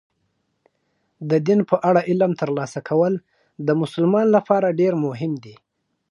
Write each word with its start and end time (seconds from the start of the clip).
د 1.29 1.31
دین 1.47 1.59
په 1.69 1.75
اړه 1.89 2.01
علم 2.09 2.31
ترلاسه 2.41 2.79
کول 2.89 3.13
د 3.67 3.69
مسلمان 3.81 4.27
لپاره 4.35 4.75
ډېر 4.79 4.93
مهم 5.05 5.31
دي. 5.43 5.55